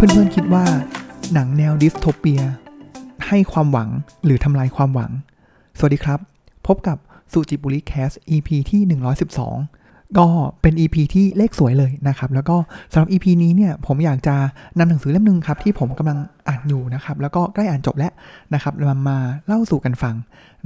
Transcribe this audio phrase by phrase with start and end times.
[0.00, 0.64] เพื่อนๆคิดว่า
[1.34, 2.42] หนังแนวดิสโทเปีย
[3.28, 3.88] ให้ความหวัง
[4.24, 5.10] หรือทำลายความหวัง
[5.78, 6.18] สวัสดีครับ
[6.66, 6.98] พบกับ
[7.32, 8.80] สุจิบุริแคส EP ที่
[9.50, 10.26] 112 ก็
[10.62, 12.56] เป็น EP ที่เลขสวยเลยนะครับ แล้วก็
[12.92, 14.34] สำหรับ EP นี้เนี่ยผมอยากจะ
[14.78, 18.12] นำหนังสือเล่มหนึ่งครับ ที่ผมกำลังอ่านอยู่นะครับ แล้วก็ใกล้อ่านจบแล้ว
[18.54, 20.14] นะครับมามาเล่าสู่กันฟัง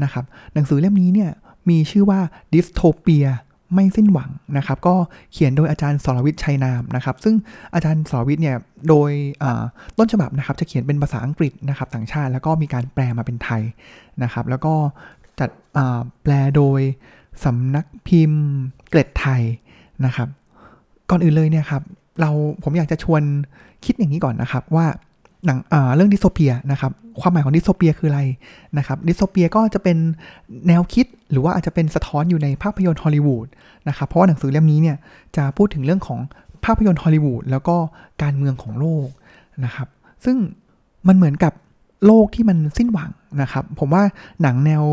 [0.02, 1.30] นะครับ หนังสือเล่มนี้เนี่ย
[1.68, 2.20] มีชื่อว่า
[2.52, 3.26] ดิสโทเปีย
[3.72, 4.94] ไม่สิ้นหวังนะครับ ก็
[5.32, 7.34] เขียนโดยอาจารย์สรวิทย์ชัยนามนะครับ ซึ่ง
[7.74, 8.56] อาจารย์สรวิทย์เนี่ย
[8.88, 9.10] โดย
[9.98, 13.62] ต้นฉบับนะครับจะเขียนเป็นภาษาอังกฤษนะครับต่างชาติ แล้วก็มีการแปลมาเป็นไทย
[14.22, 14.74] นะครับ แล้วก็
[15.40, 15.50] จัด
[16.22, 16.80] แปลโดย
[17.44, 18.44] สำนักพิมพ์
[18.88, 19.42] เคล็ดไทย
[20.04, 20.28] นะครับ
[21.10, 21.82] ก่อนอื่นเลยเนี่ยครับ
[22.20, 22.30] เรา
[22.62, 23.22] ผมอยากจะชวน
[23.84, 24.86] คิดอย่างนี้ก่อนนะครับว่า
[25.46, 25.58] หนัง
[25.94, 28.22] เรื่องดิสโทเปียนะครับความหมายของดิสโทเปียคืออะไร
[28.78, 29.96] นะครับดิสโทเปียก็จะเป็น
[30.68, 33.46] แนวคิดหรือว่าอาจจะเป็นสะท้อนอยู่ในภาพยนตร์ฮอลลีวูด
[33.88, 34.96] นะครับเพราะว่าหนังสือเล่มนี้เนี่ย
[35.36, 36.20] จะพูดถึงเรื่องของ
[36.64, 37.76] ภาพยนตร์ฮอลลีวูดแล้วก็
[38.22, 39.08] การเมืองของโลก
[39.64, 39.88] นะครับ
[40.24, 40.36] ซึ่ง
[41.08, 41.52] มันเหมือนกับ
[42.06, 43.10] โลกที่มันสิ้นหวัง
[43.42, 44.02] นะครับ ผมว่า
[44.42, 44.84] หนังแนว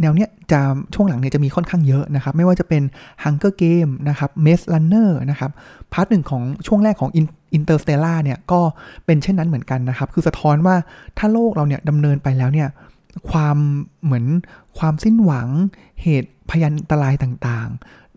[0.00, 0.60] แนวเนี้ยจะ
[0.94, 2.82] ช่วงหลังเนี่ยจะมีค่อนข้างเยอะนะครับ ไม่ว่าจะเป็น
[3.22, 5.50] Hunger Game นะครับ Maze Runner นะครับ
[5.92, 7.10] part หนึ่งของช่วงแรกของ
[7.56, 8.60] Interstellar เนี่ยก็
[9.06, 10.76] เป็นเช่นนั้นเหมือนกันนะครับ คือสะท้อนว่า
[11.18, 12.68] ถ้าโลกเราเนี่ยดำเนินไปแล้วเนี่ย
[13.30, 13.56] ความ
[14.04, 14.24] เหมือน
[14.78, 15.48] ความสิ้นหวัง
[16.02, 17.68] เหตุพยันตรายต่าง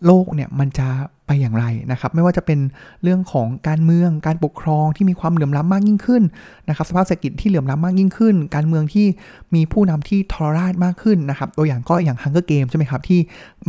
[0.06, 0.88] โลกเนี่ยมันจะ
[1.28, 2.60] ไปอย่างไรนะครับ ไม่ว่าจะเป็น
[3.04, 6.24] เรื่องของการเมืองการปกครองที่มีความเหลื่อมล้ำมากยิ่งขึ้น
[6.70, 9.08] นะครับ สภาพเศรษฐกิจที่เหลื่อมล้ำมากยิ่งขึ้น การเมืองที่
[9.56, 13.20] มีผู้นำที่ทรราชมากขึ้นนะครับ ตัวอย่างก็อย่าง Hunger Game ใช่ไหมครับ ที่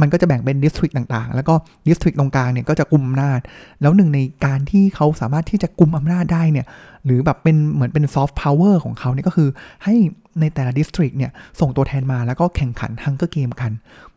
[0.00, 1.54] มันก็จะแบ่งเป็นดิสทริกต่างๆ แล้วก็
[1.88, 3.40] ดิสทริกตรงกลางเนี่ยก็จะกุมอำนาจ
[3.82, 6.66] แล้วหนึ่งในการที่เขาสามารถที่จะกุมอำนาจได้เนี่ย
[7.04, 9.48] หรือแบบเป็นเหมือนเป็นซอฟต์พาวเวอร์ของเขาเนี่ยก็คือ
[9.84, 9.94] ให้
[10.40, 13.72] ในแต่ละ district เนี่ยส่งตัวแทนมาแล้วก็แข่งขัน Hunger Game กัน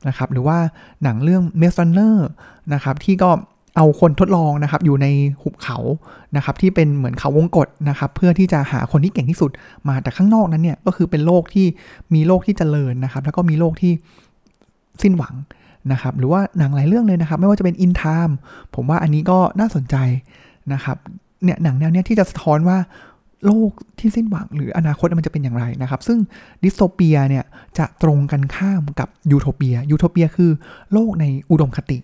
[0.07, 0.57] นะครับหรือว่า
[1.03, 2.27] หนังเรื่อง Maze Runner
[2.73, 3.29] นะครับที่ก็
[3.75, 5.07] เอาคนทดลองนะครับอยู่ใน
[5.41, 5.77] หุบเขา
[6.35, 9.51] นะครับที่เป็นเหมือนเขาวงกตนะครับเพื่อที่จะหาคนที่เก่งที่สุด
[9.87, 11.65] มาแต่ข้างนอกนั้นเนี่ยก็คือเป็นโลกที่
[12.13, 13.91] มีโลกที่เจริญนะครับ แล้วก็มีโลกที่
[15.01, 15.35] สิ้นหวัง
[15.91, 18.35] นะครับหรือว่าหนังหลายเรื่องเลยนะครับ ไม่ว่าจะเป็น In Time
[18.75, 19.95] ผมว่าอันนี้ก็น่าสนใจ
[20.73, 20.97] นะครับ
[21.43, 22.77] เนี่ยหนังแนวเนี้ยที่จะสะท้อนว่า
[23.45, 26.19] โลกที่สิ้นหวังหรืออนาคตมันจะเป็นอย่างไรนะครับ ซึ่ง
[26.63, 27.45] ดิสโทเปียเนี่ย
[27.77, 30.51] จะตรงกันข้ามกับยูโทเปียยูโทเปียคือ
[30.93, 31.97] โลกในอุดมคติ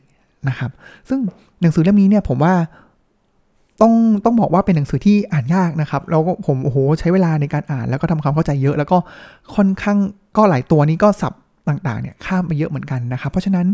[0.49, 0.71] นะครับ
[1.09, 1.19] ซึ่ง
[1.61, 2.53] หนังสือเล่มนี้เนี่ยผมว่า
[3.81, 3.93] ต้อง
[4.25, 8.97] ต้องบอกว่าเป็นหนังสือที่อ่านยากนะครับ แล้วก็ผมโอ้โหใช้เวลาในการอ่านแล้วก็ทำความเข้าใจเยอะ แล้วก็
[9.55, 9.97] ค่อนข้าง
[10.37, 11.33] ก็หลายตัวนี้ก็สับ
[11.67, 13.67] ต่างๆเนี่ยข้ามไปเยอะเหมือนกันนะครับ เพราะฉะนั้น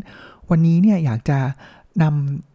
[0.49, 1.39] วันนี้เนี่ยอยากจะ
[2.03, 2.48] นำ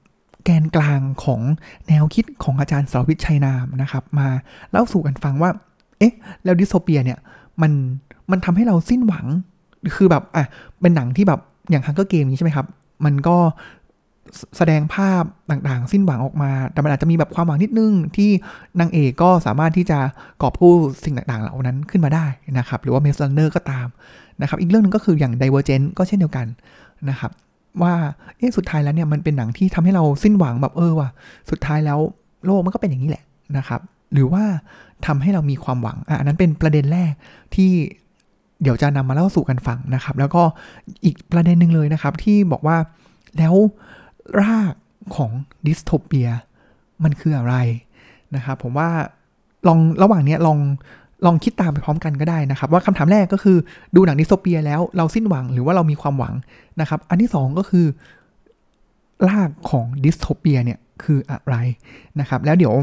[0.45, 1.41] แกนกลางของ
[1.89, 4.29] แนวคิดของอาจารย์สวิทชัยนามนะครับ มา
[4.71, 5.51] เล่าสู่กันฟังว่า
[5.99, 7.19] เอ๊ะ แล้วดิสโทเปียเนี่ย
[7.63, 7.73] มัน
[8.31, 9.27] มันทำให้เราสิ้นหวัง
[9.97, 10.45] คือแบบอะ
[10.81, 11.41] เป็นหนังที่แบบ
[11.71, 12.67] อย่างฮังเกอร์เกมนี้ใช่ไหมครับ
[13.05, 13.37] มันก็
[14.57, 18.31] แสดงภาพต่างๆ สิ้นหวังออกมา แต่มันอาจจะมีแบบความหวังนิดนึง ที่
[18.81, 19.99] นางเอกก็สามารถที่จะ
[20.43, 20.75] กอบกู้
[21.05, 22.27] สิ่งต่างๆ เหล่านั้นขึ้นมาได้
[22.59, 23.87] นะครับ หรือว่า Maze Runner ก็ตาม
[24.41, 26.47] นะครับ อีกเรื่องนึงก็คืออย่าง Divergent ก็เช่นเดียวกัน
[27.11, 27.31] นะครับ
[27.83, 27.95] ว่า
[28.39, 31.09] เอ๊ะสุดท้ายแล้วเนี่ยมันเป็นหนังที่ทำให้เราสิ้นหวังแบบเออว่ะ
[31.51, 31.99] สุดท้ายแล้ว
[32.45, 33.25] โลกมันก็เป็นอย่างนี้แหละ
[33.57, 33.81] นะครับ
[34.13, 34.45] หรือว่า
[35.07, 37.13] ทำให้เรามีความหวังอะนั้นเป็นประเด็นแรก
[37.55, 37.71] ที่
[38.63, 40.43] เดี๋ยวจะนำมาเล่าสู่กันฟังนะครับ แล้วก็
[41.05, 42.77] อีกประเด็นหนึ่งเลยนะครับ ที่บอกว่า
[43.39, 43.55] แล้ว
[44.41, 44.75] ราก
[45.17, 45.31] ของ
[45.67, 46.29] ดิสโทเปีย
[47.05, 47.55] มันคืออะไร
[48.37, 48.91] นะครับ ผมว่า
[49.69, 50.59] ลองระหว่างเนี้ยลอง
[51.27, 53.57] ลองคิดตามไปพร้อมกันก็ได้นะครับ ว่าคำถามแรกก็คือ
[53.97, 56.35] ดูหนังดิสโทเปียแล้วเราสิ้นหวังหรือว่าเรามีความหวัง
[56.81, 57.87] นะครับ อันที่ 2 ก็คือ
[59.29, 61.57] รากของดิสโทเปียเนี่ยคืออะไร
[62.21, 62.75] นะครับ แล้วเดี๋ยว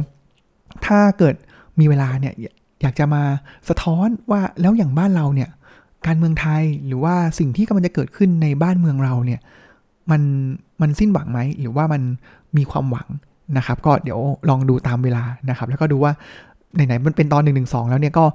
[0.86, 1.36] ถ้าเกิด
[1.80, 2.34] มีเวลาเนี่ย
[2.82, 3.24] อยากจะมา
[3.70, 5.50] สะท้อนว่าแล้วอย่างบ้านเราเนี่ย
[6.08, 9.40] การเมืองไทยหรือว่าสิ่งที่กำลังจะเกิดขึ้นในบ้านเมืองเราเนี่ย
[10.12, 10.22] มัน
[10.82, 12.02] มันสิ้นหวังไหมหรือว่ามัน
[12.58, 13.08] มีความหวัง
[13.58, 14.20] นะครับ ก็เดี๋ยว
[14.50, 16.14] ลองดูตามเวลานะครับ แล้วก็ดูว่า
[16.76, 18.26] ไหนๆมันเป็นตอนหนึ่งหนึ่งสองแล้วเนี่ยก็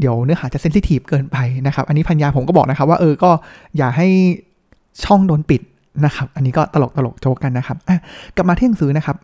[0.00, 1.36] เดี๋ยวเนื้อหาจะเซนซิทีฟเกินไป
[1.66, 3.30] นะครับ อันนี้พัญญาผมก็บอกนะครับว่าเออก็
[3.76, 4.08] อย่าให้
[5.04, 5.60] ช่องโดนปิด
[6.04, 7.98] นะครับ อันนี้ก็ตลกตลกโจกันนะครับอะ
[8.36, 9.16] กลับมาที่หนังสือนะครับ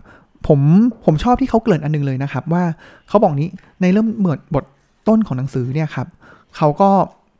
[0.46, 0.60] ผม
[1.04, 2.62] ผมชอบที่เขาเกริ่นอันนึงเลยนะครับ ว่า
[3.08, 3.48] เขาบอกนี้
[3.80, 4.64] ในเริ่มเหมือนบท
[5.08, 6.06] ต้นของหนังสือเนี่ยครับ
[6.56, 6.90] เขาก็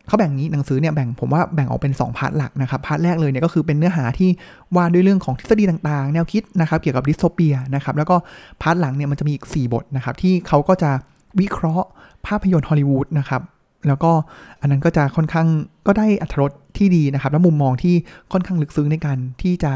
[0.07, 4.31] เขาแบ่งนี้หนังสือเนี่ยแบ่งผมว่าแบ่งออกเป็น 2 part หลักนะครับ part แรกเลยเนี่ยก็คือเป็นเนื้อหาที่
[4.77, 8.17] ว่าด้วยเรื่องของทฤษฎีต่างๆ แนวคิดนะครับ เกี่ยวกับดิสโทเปียนะครับ แล้วก็
[8.62, 10.91] part หลังเนี่ยมันจะมีอีก 4 บทนะครับ ที่เขาก็จะ
[11.41, 11.89] วิเคราะห์
[12.27, 13.43] ภาพยนตร์ฮอลลีวูดนะครับ
[13.87, 14.11] แล้วก็
[14.61, 15.47] อันนั้นก็จะค่อนข้าง
[15.87, 17.95] ก็ได้อรรถรสที่ดีนะครับ และมุมมองที่
[18.33, 19.73] ค่อนข้างลึกซึ้งในการที่จะ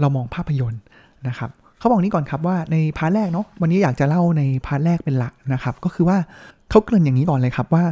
[0.00, 0.80] เรามองภาพยนตร์
[1.28, 6.18] นะครับเขาบอกนี้ก่อนครับว่าใน part แรกเนาะวันนี้อยากจะเล่าใน part แรกเป็นหลักนะครับ ก็คือว่า
[6.70, 7.84] เขาเกริ่นอย่างนี้ก่อนเลยครับว่า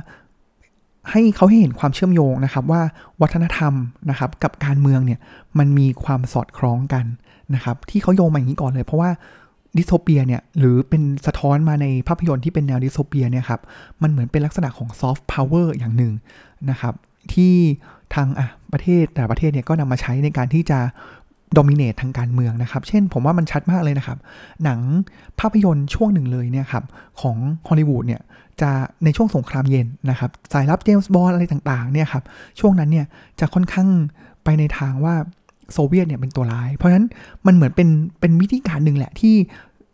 [1.11, 2.81] ให้เขาให้เห็นความเชื่อมโยงนะครับ ว่า
[3.23, 3.73] วัฒนธรรม
[4.11, 5.21] นะครับ กับการเมืองเนี่ย
[5.59, 7.05] มันมีความสอดคล้องกัน
[7.55, 9.11] นะครับ ที่เขาโยงมาอย่างนี้ก่อนเลย เพราะว่า
[9.77, 13.61] ดิสโทเปียเนี่ยหรือเป็นสะท้อนมาในภาพยนตร์ที่เป็นแนวดิสโทเปียเนี่ยครับ
[14.03, 16.13] มันเหมือนเป็นลักษณะของซอฟต์พาวเวอร์อย่างหนึ่ง
[16.71, 16.95] นะครับ
[17.33, 17.55] ที่
[18.15, 20.79] ทางอะประเทศแต่ประเทศเนี่ยก็นำมาใช้ในการที่จะ
[21.57, 24.19] dominate ทางการเมืองนะครับ เช่นผมว่ามันชัดมากเลยนะครับ
[24.65, 24.79] หนัง
[25.41, 26.85] ภาพยนตร์ช่วงหนึ่งเลยเนี่ยครับ
[27.21, 27.37] ของ
[27.69, 28.23] ฮอลลีวูดเนี่ย
[28.61, 28.71] จะ
[29.05, 32.25] ในช่วงสงครามเย็นนะครับสายลับเจมส์บอนด์อะไรต่างๆเนี่ยครับ
[32.61, 33.07] ช่วงนั้นเนี่ย
[33.41, 33.89] จะค่อนข้าง
[34.45, 35.15] ไปในทางว่า
[35.73, 37.07] โซเวียตเนี่ยเป็นตัวร้าย เพราะฉะนั้น
[37.47, 37.89] มันเหมือนเป็น
[38.21, 39.35] เป็นวิธีการหนึ่งแหละที่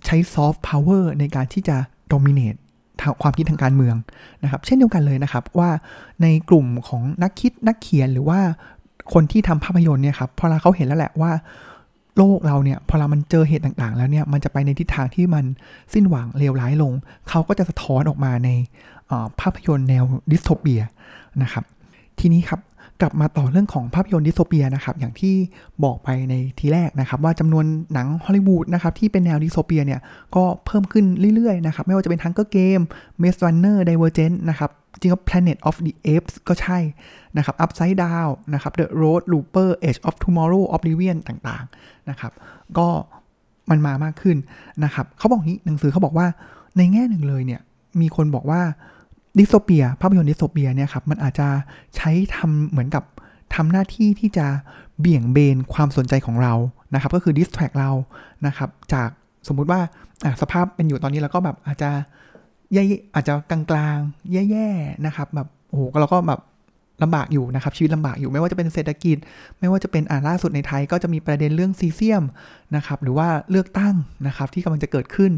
[0.06, 1.76] ใช้ซอฟต์พาวเวอร์ในการที่จะ
[2.08, 2.54] dominate
[3.22, 3.96] ความคิดทางการเมือง
[4.42, 5.70] นะครับ เช่นเดียวกันเลยนะครับว่า
[6.22, 8.40] ในกลุ่มของนักคิดนักเขียนหรือว่า
[9.12, 11.32] คนที่ทำภาพยนตร์เนี่ยครับพอเราเขาเห็นแล้วแหละว่า
[12.16, 15.44] โลกเราเนี่ยพอเรามันเจอเหตุต่างๆ แล้วเนี่ยมันจะไปในทิศทางที่มัน
[15.92, 16.92] สิ้นหวังเลวร้ายลง
[17.28, 18.50] เขาก็จะสะท้อนออกมาใน
[19.40, 20.82] ภาพยนตร์แนวดิสโทเปีย
[21.42, 21.64] นะครับ
[22.18, 22.60] ทีนี้ครับ
[23.00, 25.34] กลับมาต่อเรื่องของภาพยนตร์ดิสโทเปียนะครับอย่างที่
[25.84, 30.00] บอกไปในทีแรกนะครับ ว่าจำนวนหนังฮอลลีวูดนะครับที่เป็นแนวดิสโทเปียเนี่ย
[30.36, 31.04] ก็เพิ่มขึ้น
[31.34, 32.80] เรื่อยๆนะครับไม่ว่าจะเป็น Hunger Games
[33.20, 34.70] Maze Runner Divergent นะครับ
[35.00, 36.78] จริงก็ Planet of the Apes ก็ใช่
[37.36, 42.32] นะครับ Upside Down นะครับ The Road Looper Edge of Tomorrow Oblivion ต่างๆนะครับ
[42.78, 42.88] ก็
[43.70, 44.36] มันมามากขึ้น
[44.84, 46.26] นะครับเขาบอกนี้หนังสือเขาบอกว่า
[46.76, 47.60] ในแง่หนึ่งเลยเนี่ย
[48.00, 48.60] มีคนบอกว่า
[49.38, 51.48] ดิสโทเปียภาพยนตร์ดิสโทเปียเนี่ยครับมันอาจจะ
[51.96, 53.04] ใช้ทำเหมือนกับ
[53.54, 54.46] ทำหน้าที่ที่จะ
[55.00, 56.54] เบี่ยงเบนความสนใจของเรา
[56.94, 57.90] นะครับก็คือ distract เรา
[58.46, 59.08] นะครับจาก
[59.48, 59.80] สมมุติว่า
[60.42, 61.90] สภาพเป็นอยู่ตอนนี้แล้วก็แบบอาจจะ
[62.72, 62.82] แย่
[63.14, 63.60] อาจจะกลา
[63.94, 66.40] งๆ แย่ๆนะครับแบบโอ้โหเราก็แบบ
[67.02, 69.16] ลำบากอยู่นะครับชีวิตลำบากอยู่ไม่ว่าจะเป็นเศรษฐกิจ
[69.58, 72.24] ไม่ว่าจะเป็นอ่าล่าสุดในไทยก็จะมีประเด็นเรื่องซีเซียม
[72.76, 73.94] นะครับหรือว่าเลือกตั้ง
[74.26, 75.32] นะครับที่กำลังจะเกิดขึ้น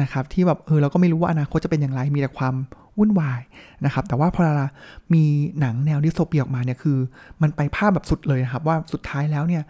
[0.00, 2.54] นะครับที่แบบเออเราก็ไม่รู้ว่าอนาคตจะเป็นอย่างไรมีแต่ความ
[2.98, 3.40] วุ่นวาย
[3.84, 4.66] นะครับ แต่ว่าพอเรา
[5.14, 5.24] มี
[5.60, 6.98] หนังแนวดิสโทเปียออกมาเนี่ยคือ
[7.42, 9.62] มันไปภาพแบบสุดเลยครับ ว่าสุดท้ายแล้วเนี่ย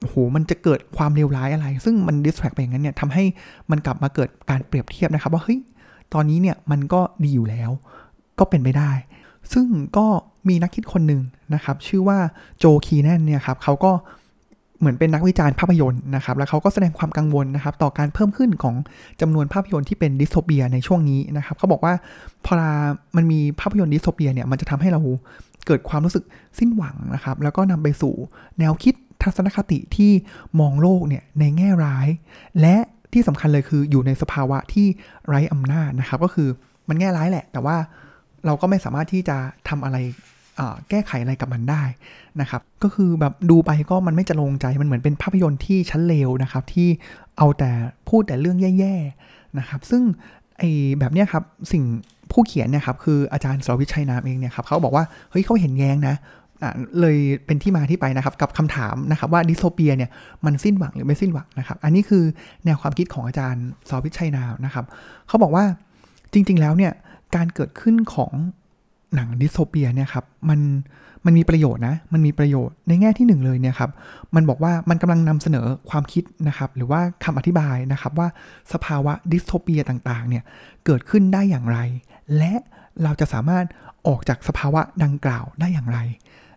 [0.00, 3.24] โอ้โหมันจะเกิดความเลวร้ายอะไร ซึ่งมันดิสแทรกไปอย่างนั้นเนี่ยทำให้
[3.70, 5.58] มันกลับมาเกิดการเปรียบเทียบนะครับว่าเฮ้ย
[6.14, 7.70] ตอนนี้เนี่ยมันก็ดีอยู่แล้ว
[8.38, 8.90] ก็เป็นไปได้
[9.52, 9.66] ซึ่ง
[9.96, 10.06] ก็
[10.48, 11.22] มีนักคิดคนหนึ่ง
[11.54, 12.18] นะครับ ชื่อว่า
[12.58, 13.92] โจคีแนนเนี่ยครับเขาก็
[14.80, 18.74] เหมือนเป็นนักวิจารณ์ภาพยนตร์นะครับ แล้วเขาก็แสดงความกังวลนะครับ ต่อการเพิ่มขึ้นของ
[19.20, 21.94] จำนวนภาพยนตร์ที่เป็นดิสโทเปียในช่วงนี้นะครับเขาบอกว่า
[22.46, 22.54] พอ
[23.16, 25.00] มันมีภาพยนตร์ดิสโทเปียเนี่ยมันจะทำให้เรา
[25.66, 26.24] เกิดความรู้สึก
[26.58, 28.14] สิ้นหวังนะครับ แล้วก็นำไปสู่
[28.58, 30.12] แนวคิดทัศนคติที่
[30.60, 32.08] มองโลกเนี่ยในแง่ร้าย
[32.60, 32.76] และ
[33.12, 34.86] ที่สำคัญเลยคืออยู่ในสภาวะที่
[35.28, 36.48] ไร้อำนาจนะครับ ก็คือ
[36.88, 37.76] มันแง่ร้ายแหละ แต่ว่า
[38.46, 39.36] เราก็ไม่สามารถที่จะ
[39.68, 39.96] ทำอะไร
[40.90, 41.82] แก้ไขอะไรกับมันได้
[42.40, 46.88] นะครับก็คือแบบดูไปก็มันไม่จะลงใจมันเหมือนเป็นภาพยนตร์ที่ชั้นเลวนะครับที่
[47.38, 47.70] เอาแต่
[48.08, 50.02] พูดแต่เรื่องแย่ๆนะครับซึ่ง
[50.58, 51.84] ไอ้แบบเนี้ยครับสิ่ง
[52.32, 56.16] ผู้เขียนเนี่ยครับคืออาจารย์สรวิชัยนามเองเนี่ยครับเขาบอกว่าเฮ้ยเขาเห็นแย้งนะ
[57.00, 60.10] เลยเป็นที่มาที่ไปนะครับกับคำถามนะครับว่าดิสโทเปียเนี่ย
[60.44, 62.24] มันสิ้นหวังหรือไม่สิ้นหวังนะครับอันนี้คือ
[62.64, 64.84] แนวความคิดของอาจารย์สรวิศ ชัยนามนะครับ
[65.28, 65.64] เขาบอกว่า
[66.32, 66.92] จริง ๆ แล้วเนี่ย
[67.36, 68.32] การเกิดขึ้นของ
[69.14, 70.60] หนังดิสโทเปียเนี่ยครับมัน
[71.24, 73.90] มันมีประโยชน์นะ มันมีประโยชน์ในแง่ที่หนึ่งเลยเนี่ยครับ
[74.34, 78.28] มันบอกว่ามันกำลังนำเสนอความคิดนะครับ หรือว่าคำอธิบายนะครับว่า
[78.72, 80.42] สภาวะดิสโทเปียต่างๆ เนี่ย
[80.84, 81.78] เกิดขึ้นได้อย่างไร
[82.38, 82.52] และ
[83.02, 83.64] เราจะสามารถ
[84.06, 85.98] ออกจากสภาวะดังกล่าวได้อย่างไร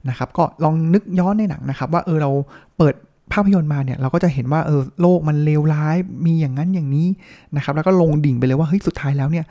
[0.10, 2.32] นะครับ ก็ลองนึกย้อนในหนังนะครับ ว่าเออเรา
[2.78, 2.96] เปิด
[3.34, 7.08] ภาพยนตร์มาเนี่ยเราก็จะเห็นว่าเออโลกมันเลวร้ายมีอย่างนั้นอย่างนี้
[7.56, 9.46] นะครับ แล้วก็ลงดิ่งไปเลยว่าเฮ้ยสุดท้ายแล้วเนี่ย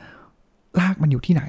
[0.79, 1.43] ลากมันอยู่ที่ไหน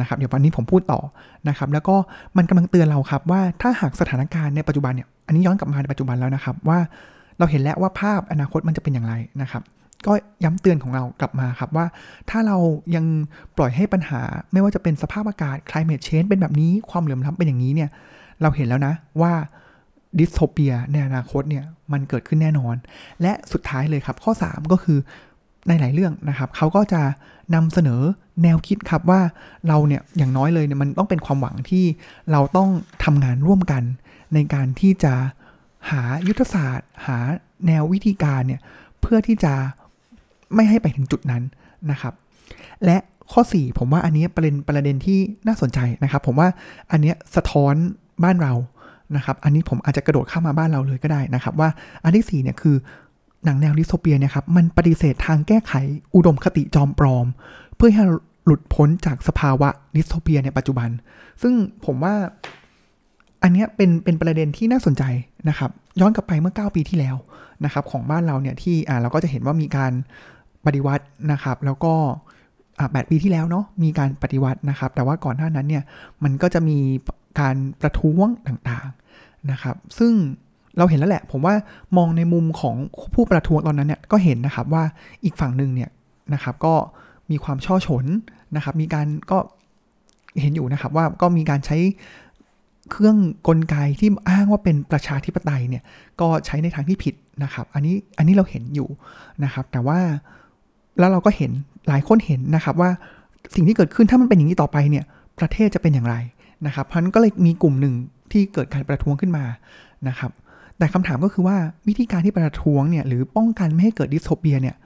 [0.00, 1.00] นะครับเดี๋ยววันนี้ผมพูดต่อ
[1.48, 1.96] นะครับแล้วก็
[2.36, 6.78] มันกำลังเตือนเราครับว่าถ้าหากสถานการณ์ในปัจจุบันเนี่ยอันนี้ย้อนกลับมาในปัจจุบันแล้วนะครับว่า
[7.38, 9.62] เราเห็นแล้วว่าภาพอนาคตมันจะเป็นอย่างไรนะครับ
[10.06, 10.12] ก็
[10.44, 11.86] ย้ำเตือนของเรากลับมาครับว่า
[12.30, 12.56] ถ้าเรา
[12.96, 13.04] ยัง
[13.56, 14.20] ปล่อยให้ปัญหา
[14.52, 17.90] ไม่ว่าจะเป็นสภาพอากาศ climate change เป็นแบบนี้ความเหลื่อมล้ำเป็นอย่างนี้เนี่ย
[18.42, 19.32] เราเห็นแล้วนะว่า
[20.18, 22.74] ดิสโทเปียในอนาคตเนี่ยมันเกิดขึ้นแน่นอน
[23.22, 24.98] และสุดท้ายเลยครับข้อ 3 ก็คือ
[25.66, 27.02] หลายเรื่องนะครับเขาก็จะ
[27.54, 28.00] นำเสนอ
[28.42, 29.20] แนวคิดครับว่า
[29.68, 31.84] เราเนี่ยอย่างน้อยเลยเนี่ยมันต้องเป็นความหวังที่
[32.32, 32.68] เราต้อง
[33.04, 33.82] ทำงานร่วมกัน
[34.34, 35.14] ในการที่จะ
[35.90, 37.18] หายุทธศาสตร์ หา
[37.66, 38.60] แนววิธีการเนี่ย
[39.00, 39.54] เพื่อที่จะ
[40.54, 41.42] ไม่ให้ไปถึงจุดนั้น
[41.90, 42.14] นะครับ
[42.84, 42.96] และ
[43.32, 46.48] ข้อ 4 ผมว่าอันนี้ประเด็นประเด็นที่น่าสนใจนะครับ ผมว่า
[46.90, 47.74] อันนี้สะท้อน
[48.24, 48.52] บ้านเรา
[49.16, 51.68] นะครับ อันนี้ผมอาจจะกระโดดข้ามาบ้านเราเลยก็ได้นะครับ ว่า
[52.04, 52.76] อันที่4เนี่ยคือ
[53.44, 55.72] หนังแนวดิสโทเปียเนี่ยครับมันปฏิเสธทางแก้ไข
[56.14, 57.26] อุดมคติจอมปลอม
[57.76, 58.04] เพื่อให้
[58.46, 60.88] หลุดพ้นจากสภาวะดิสโทเปียในปัจจุบัน
[61.42, 61.52] ซึ่ง
[61.84, 62.14] ผมว่า
[63.42, 65.04] อันนี้เป็นเป็นประเด็นที่น่าสนใจ
[65.48, 65.70] นะครับ
[66.00, 67.16] ย้อนกลับไปเมื่อ 9 ปีที่แล้ว
[67.64, 69.92] นะครับของบ้านเราเนี่ยที่อ่าเราก็จะเห็นว่ามีการ
[70.66, 71.94] ปฏิวัตินะครับ แล้วก็
[72.78, 75.84] อ่าแปีที่แล้วเนาะมีการปฏิวัตินะครับ แต่ว่าก่อนหน้านั้นเนี่ย
[76.24, 76.78] มันก็จะมี
[77.40, 80.12] การประท้วงต่างๆนะครับ ซึ่ง
[80.78, 81.54] เราเห็นแล้วแหละ ผมว่า
[81.96, 82.76] มองในมุมของ
[83.14, 84.84] ผู้ประท้วงตอนนั้นเนี่ยก็เห็นนะครับว่า
[85.24, 85.90] อีกฝั่งหนึ่งเนี่ย
[86.34, 86.74] นะครับก็
[87.30, 88.04] มีความช่อฉน
[88.56, 89.38] นะครับ มีการก็
[90.40, 91.76] เห็นอยู่นะครับว่าก็มีการใช้
[92.90, 93.16] เครื่อง
[93.48, 95.82] กลไกที่อ้างว่าเป็นประชาธิปไตยเนี่ย
[96.20, 98.88] ก็ใช้ในทางที่ผิดนะครับ อันนี้อันนี้เราเห็นอยู่
[99.44, 99.98] นะครับ แต่ว่า
[100.98, 101.50] แล้วเราก็เห็น
[101.88, 102.90] หลายคนเห็นนะครับว่า
[103.54, 105.04] สิ่งที่เกิดขึ้นถ้ามันเป็นอย่างนี้ต่อไปเนี่ย
[105.38, 106.16] ประเทศจะเป็นอย่างไร
[106.66, 107.94] นะครับเพราะนั้นก็เลยมีกลุ่มหนึ่ง
[108.32, 109.44] ที่เกิดการประท้วงขึ้นมา
[110.08, 110.30] นะครับ
[110.78, 111.56] แต่คำถามก็คือว่า
[111.88, 114.76] วิธีการที่ประท้วงเนี่ยหรือป้องกันไม่ให้เกิดดิสโทเปียเนี่ย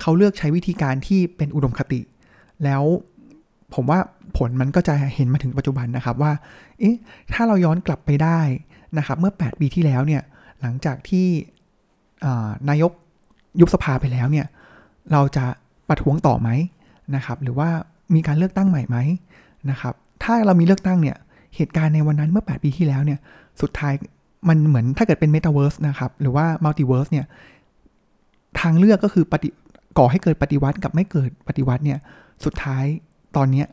[0.00, 2.00] เขาเลือกใช้วิธีการที่เป็นอุดมคติ
[2.64, 2.82] แล้ว
[3.74, 3.98] ผมว่า
[4.36, 6.32] ผลมันก็จะเห็นมาถึงปัจจุบันนะครับว่า
[6.80, 6.96] เอ๊ะ
[7.32, 8.40] ถ้าเราย้อนกลับไปได้
[8.98, 10.22] นะครับ เมื่อ 8 ปีที่แล้วเนี่ย
[10.60, 11.26] หลังจากที่
[12.68, 12.92] นายก
[13.60, 14.46] ยุบสภาไปแล้วเนี่ย
[15.12, 15.44] เราจะ
[15.88, 16.48] ประท้วงต่อไหม
[17.16, 17.68] นะครับ หรือว่า
[18.14, 18.96] มีการเลือกตั้งใหม่ไหม
[19.70, 21.16] นะครับ ถ้าเรามีเลือกตั้งเนี่ย
[21.56, 23.18] เหตุการณ์ในวันนั้นเมื่อ 8 ปีที่แล้วเนี่ย
[23.60, 23.92] สุดท้าย
[24.48, 27.26] มันเหมือนถ้าเกิดเป็นเมตาเวิร์สนะครับ หรือว่ามัลติเวิร์สเนี่ย
[28.60, 29.48] ทางเลือกก็คือปฏิ
[29.98, 31.98] ก่อให้เกิดปฏิวัติกับไม่เกิดปฏิวัติเนี่ย
[32.44, 32.84] สุดท้าย
[33.36, 33.64] ตอนนี้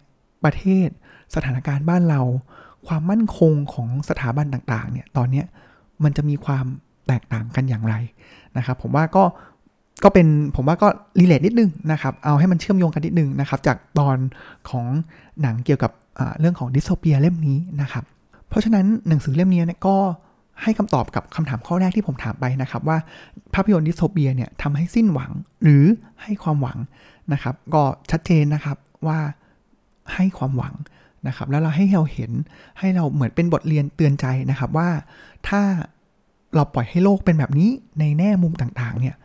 [0.44, 0.88] ประเทศ
[1.36, 2.22] สถานการณ์บ้านเรา
[2.88, 5.44] ความมั่นคงของสถาบันต่างๆ เนี่ย ตอนนี้
[6.04, 6.66] มันจะมีความ
[7.08, 7.96] แตกต่างกันอย่างไร
[8.58, 9.24] นะครับ ผมว่าก็
[10.04, 10.88] ก็เป็นผมว่าก็
[11.20, 14.18] รีเลทนิดนึงนะครับ เอาให้มันเชื่อมโยงกันนิดนึงนะครับ จากตอน
[14.70, 14.86] ของ
[15.42, 15.92] หนังเกี่ยวกับ
[16.40, 18.04] เรื่องของดิสโทเปียเล่มนี้นะครับ
[18.50, 19.96] เพราะฉะนั้นหนังสือเล่มนี้เนี่ยก็
[20.64, 22.98] ให้คำตอบกับคำถามข้อแรกที่ผมถามไปนะครับ ว่า
[23.54, 25.32] ภาพยนตร์ดิสโทเปียเนี่ยทำให้สิ้นหวัง
[25.64, 25.84] หรือ
[26.22, 26.78] ให้ความหวัง
[27.34, 29.20] นะครับ ก็ชัดเจนนะครับว่า
[30.16, 30.74] ให้ความหวัง
[31.28, 32.32] นะครับ แล้วเราให้เราเห็น
[32.80, 34.90] ให้เราเหมือนเป็นบทเรียนเตือนใจนะครับว่า
[35.48, 35.62] ถ้า
[36.56, 39.16] เราปล่อยให้โลกเป็นแบบนี้ในแง่มุมต่างๆ เนี่ย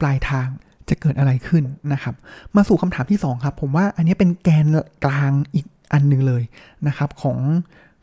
[0.00, 0.48] ปลายทาง
[0.88, 2.14] จะเกิดอะไรขึ้นนะครับ
[2.56, 4.66] มาสู่คำถามที่ 2 ครับ ผมว่าอันนี้เป็นแกน
[5.04, 6.42] กลางอีกอันหนึ่งเลย
[6.88, 7.38] นะครับ ของ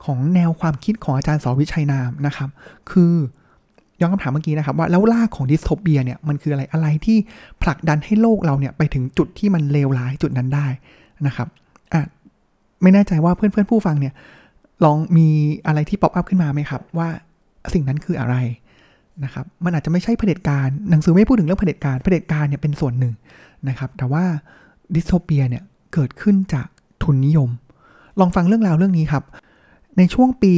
[0.06, 2.50] ของแนวความคิดของอาจารย์สรวิศ ชัยนามนะครับ
[2.92, 3.14] คือ
[4.00, 7.18] ย้อนคำถามเมื่อกี้นะครับว่าแล้วรากของดิสโทเปียเนี่ยมันคืออะไรอะไรที่
[7.64, 10.68] ผลักดันให้โลกเราเนี่ยไปถึงจุดที่มันเลวร้ายจุดนั้นได้
[11.28, 11.48] นะครับ
[11.94, 12.02] อะ
[12.82, 14.14] ไม่แน่ใจว่าเพื่อนๆผู้ฟังเนี่ย
[14.86, 15.28] ลองมี
[15.68, 17.08] อะไรที่ pop up ขึ้นมาไหมครับ ว่า
[17.74, 18.36] สิ่งนั้นคืออะไร
[19.24, 23.14] นะครับมันอาจจะไม่ใช่เผด็จการหนังสือไม่พูดถึงเรื่องเผด็จการเผด็จการเนี่ยเป็นส่วนหนึ่ง
[23.70, 24.24] นะครับ แต่ว่า
[24.96, 26.68] ดิสโทเปียเนี่ยเกิดขึ้นจาก
[27.04, 27.50] ทุนนิยม
[28.20, 29.24] ลองฟังเรื่องราวเรื่องนี้ครับ
[29.98, 30.54] ในช่วงปี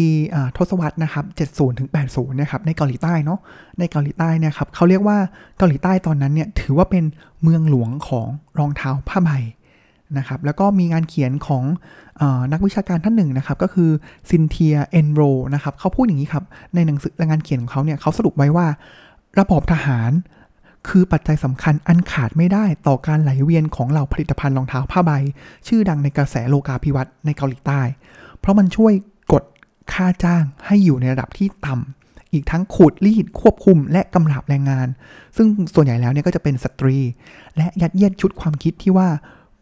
[0.58, 3.40] ทศวรรษนะครับ 70ถึง80นะครับ ในเกาหลีใต้เนาะ
[3.80, 5.18] ในเกาหลีใต้เนี่ยครับเขาเรียกว่า
[5.58, 7.04] เกาหลีใต้ตอนนั้นเนี่ยถือว่าเป็น
[7.44, 8.28] เมืองหลวงของ
[8.60, 9.32] รองเท้าผ้าใบ
[10.18, 11.64] นะครับ แล้วก็มีงานเขียนของ
[12.22, 13.90] อนักวิชาการท่านหนึ่งนะครับ ก็คือ
[14.30, 15.22] Cynthia Enloe
[15.54, 16.44] นะครับ เขาพูดอย่างนี้ครับ
[16.76, 18.68] ในหนังสืองานเขียนของเขาเนี่ยเขาสรุปไว้ว่า
[19.40, 20.12] ระบอบทหาร
[20.90, 25.12] คือปัจจัยสำคัญอันขาดไม่ได้ต่อการไหลเวียนของเหล่าผลิตภัณฑ์รองเท้าผ้าใบ
[25.68, 27.82] ชื่อดังในกระแสโลกาภิวัตน์ในเกาหลีใต้
[28.40, 28.94] เพราะมันช่วย
[29.94, 34.88] ค่าจ้างให้อยู่ในระดับที่ต่ำอีกทั้งขูดรีดควบคุมและกำลับแรงงาน
[35.36, 36.98] ซึ่งส่วนใหญ่แล้วเนี่ยก็จะเป็นสตรี
[37.58, 39.08] และยัดเยียดชุดความคิดที่ว่า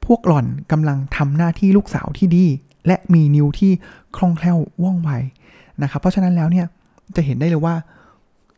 [0.06, 2.46] พวกหล่อนกำลังทำหน้าที่ลูกสาวที่ดี
[2.88, 3.72] และมีนิ้วที่
[4.16, 5.10] คล่องแคล่วว่องไว
[5.82, 6.66] นะครับ เพราะฉะนั้นแล้วเนี่ย
[7.16, 7.76] จะเห็นได้เลยว่า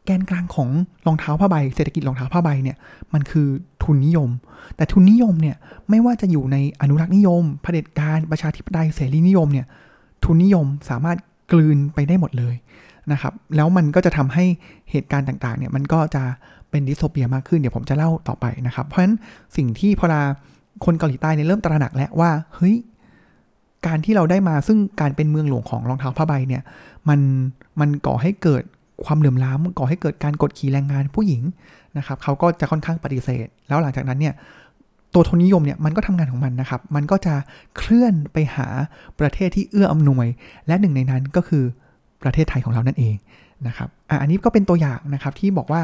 [0.05, 0.69] แกนกลางของ
[1.05, 2.77] รองเท้าผ้าใบ เศรษฐกิจรองเท้าผ้าใบเนี่ย
[3.13, 3.47] มันคือ
[3.83, 4.29] ทุนนิยม
[4.75, 5.55] แต่ทุนนิยมเนี่ย
[5.89, 9.65] ไม่ว่าจะอยู่ในอนุรักษ์นิยมเผด็จการประชาธิปไตยเสรีนิยมเนี่ย
[10.23, 11.17] ทุนนิยมสามารถ
[11.51, 12.55] กลืนไปได้หมดเลย
[13.11, 14.45] นะครับ แล้วมันก็จะทำให้
[14.91, 16.23] เหตุการณ์ต่างๆเนี่ยมันก็จะ
[16.69, 19.15] เป็นดิสโทเปียมากขึ้นเดี๋ยวผมจะเล่าต่อไปนะครับ เพราะฉะนั้น
[19.57, 20.21] สิ่งที่พอเรา
[20.85, 22.75] คนเกาหลีใต้เนี่ยเริ่มตระหนักแล้วว่าเฮ้ย
[23.87, 26.63] การที่เราได้มาซึ่งการเป็นเมืองหลวงของรองเท้าผ้าใบเนี่ย
[27.09, 27.19] มัน
[27.79, 28.63] มันก่อให้เกิด
[29.05, 31.41] ความเหลื่อมล้ำก่อให้เกิดการกดขี่แรงงานผู้หญิง
[31.97, 34.33] นะครับเขาก็จะค่อนข้างปฏิเสธ แล้วหลังจากนั้นเนี่ย
[35.15, 37.35] ตัวทุนนิยมเนี่ยมันก็ทำงานของมันนะครับ มันก็จะ
[37.77, 38.67] เคลื่อนไปหา
[39.19, 40.27] ประเทศที่เอื้ออำนวย
[40.67, 41.63] และหนึ่งในนั้นก็คือ
[42.23, 43.15] ประเทศไทยของเรานั่นเอง
[43.67, 45.81] นะครับอะอันนี้ก็เป็นตัวอย่างนะครับที่บอกว่า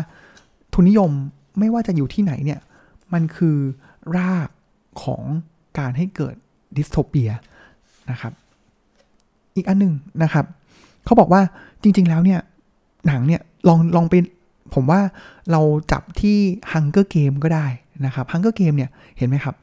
[0.74, 1.12] ทุนนิยม
[1.60, 2.60] ไม่ว่าจะอยู่ที่ไหนเนี่ย
[3.14, 3.58] มันคือ
[4.18, 4.50] ราก
[5.04, 5.22] ของ
[5.80, 6.36] การให้เกิด
[6.78, 7.30] ดิสโทเปีย
[8.12, 8.34] นะครับ
[9.56, 10.46] อีกอันหนึ่งนะครับ
[11.06, 11.42] เขาบอกว่า
[11.82, 12.40] จริง ๆ แล้วเนี่ย
[13.08, 14.24] หนังเนี่ยลองลองเป็น
[14.74, 15.02] ผมว่า
[15.52, 15.62] เรา
[15.92, 16.38] จับที่
[16.72, 17.68] Hunger Game ก็ได้
[18.06, 19.56] นะครับ Hunger Game เนี่ยเห็นไหมครับ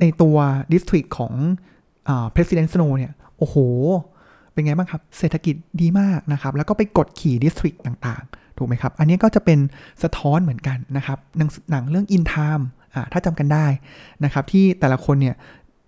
[0.00, 0.36] ในตัว
[0.72, 1.32] ดิสทริกของ
[2.08, 3.56] อ President Snow เนี่ย โอ้โห
[4.52, 9.58] เป็นไงบ้างครับ เศรษฐกิจดีมากนะครับ แล้วก็ไปกดขี่ดิสทริกต่างๆ ถูกไหมครับ อันนี้ก็จะเป็น
[10.02, 12.64] สะท้อนเหมือนกันนะครับหนังหนังเรื่อง In Time
[13.12, 13.66] ถ้าจำกันได้
[14.24, 15.34] นะครับ ที่แต่ละคนเนี่ย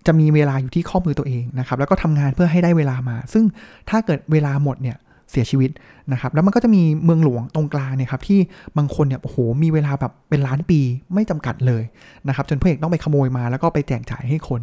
[0.07, 3.43] จะมีเวลาอยู่ที่ข้อมือตัวเองนะครับ แล้วก็ทำงานเพื่อให้ได้เวลามา ซึ่ง
[3.89, 4.97] ถ้าเกิดเวลาหมดเนี่ย
[5.31, 5.71] เสียชีวิต
[6.11, 8.39] นะครับแล้วมันก็จะมีเมืองหลวงตรงกลางเนี่ยครับที่
[8.77, 10.79] บางคนเนี่ยโอ้โหมีเวลาแบบเป็นล้านปี
[11.13, 11.83] ไม่จำกัดเลย
[12.27, 14.61] นะครับจนพระเอกต้องไปขโมยมาแล้วก็ไปแจกจ่ายให้คน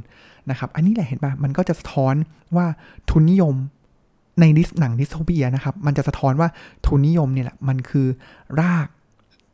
[0.50, 2.14] นะครับอันนี้แหละเห็นปะมันก็จะสะท้อน
[2.56, 2.66] ว่า
[3.10, 3.54] ทุนนิยม
[4.40, 6.48] ในดิสหนังดิสโทเปียนะครับมันจะสะท้อนว่า
[6.86, 8.06] ทุนนิยมเนี่ยแหละมันคือ
[8.60, 8.88] ราก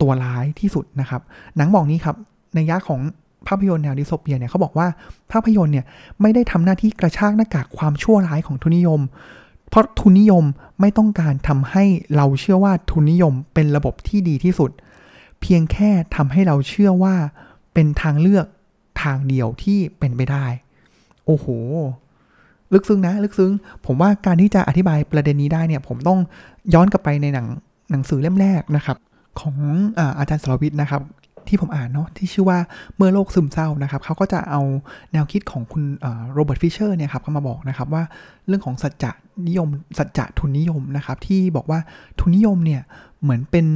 [0.00, 1.20] ตัวร้ายที่สุดนะครับ
[1.56, 2.16] หนังบอกนี้ครับ
[2.54, 3.00] ในยะของ
[3.46, 4.86] ภาพยนตร์แนวดิสโทเปียเนี่ยเขาบอกว่า
[5.32, 5.84] ภาพยนตร์เนี่ย
[6.20, 9.00] ไม่ได้ทำหน้าที่กระชากหน้ากากความชั่วร้ายของทุนนิยม
[9.72, 10.44] เพราะทุนนิยม
[10.80, 11.84] ไม่ต้องการทำให้
[12.16, 14.70] เราเชื่อว่าทุนนิยมเป็นระบบที่ดีที่สุด
[15.40, 17.14] เพียงแค่ทำให้เราเชื่อว่า
[17.74, 18.46] เป็นทางเลือก
[19.02, 20.46] ทางเดียวที่เป็นไปได้
[21.26, 21.46] โอ้โห
[22.72, 23.52] ลึกซึ้งนะ ลึกซึ้ง
[23.86, 26.18] ผมว่าการที่จะอธิบายประเด็นนี้ได้เนี่ย ผมต้อง
[26.74, 27.46] ย้อนกลับไปในหนัง
[27.90, 28.96] หนังสือเล่มแรกนะครับ
[29.40, 29.56] ของ
[29.98, 31.02] อาอาจารย์สรวิทย์นะครับ
[31.48, 32.58] ที่ผมอ่านเนาะที่ชื่อว่า
[32.96, 34.60] เมื่อโลกซึมเศร้านะครับเขาก็จะเอา
[35.12, 35.84] แนวคิดของคุณ
[36.32, 38.02] โรเบิร์ตฟิชเชอร์เนี่ยครับเข้ามาบอกนะครับว่า
[38.46, 39.12] เรื่องของสัจจะ
[39.48, 39.68] นิยม
[39.98, 41.80] สัจจะทุนนิยมนะครับที่บอกว่า
[42.20, 42.82] ทุนนิยมเนี่ย
[43.22, 43.66] เหมือนเป็น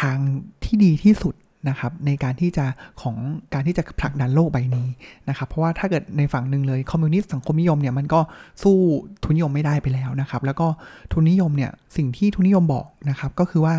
[0.00, 0.18] ทาง
[0.64, 1.34] ที่ดีที่สุด
[1.68, 2.66] นะครับในการที่จะ
[3.02, 3.16] ของ
[3.54, 4.88] การที่จะผลักดันโลกใบนี้
[5.28, 8.20] นะครับเพราะว่าถ้าเกิดในฝั่งหนึ่งเลยคอมมิวนิสต์สังคมนิยมเนี่ยมันก็
[8.62, 8.76] สู้
[9.24, 10.66] ทุนนิยมไม่ได้ไปแล้วนะครับแล้วก็
[11.12, 13.74] ทุนนิยมเนี่ยสิ่งที่ทุนนิยมบอกนะครับก็คือว่า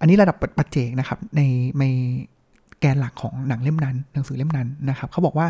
[0.00, 1.40] อันนี้ระดับปัจเจกนะครับใน
[1.78, 1.84] ใน
[2.84, 5.46] แกนหลักของหนังเล่มนั้น หนังสือเล่มนั้นนะครับเขาบอกว่า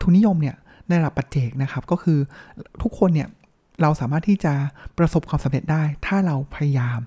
[0.00, 0.56] ทุนนิยมเนี่ย
[0.88, 2.18] ในระดับปัจเจกนะครับ ก็คือ
[2.82, 3.28] ทุกคนเนี่ย
[3.82, 4.52] เราสามารถที่จะ
[4.98, 7.00] ประสบความสำเร็จได้ ถ้าเราพยายาม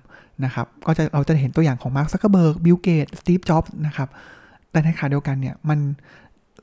[0.44, 4.08] นะครับ ก็จะเราจะเห็นตัวอย่างของมาร์คซักเกอร์เบิร์กบิลเกตสตีฟจ็อบส์นะครับ
[4.70, 5.78] แต่ในขณะเดียวกันเนี่ยมัน